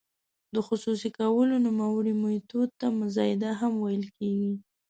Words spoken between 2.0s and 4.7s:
میتود ته مزایده هم ویل کیږي.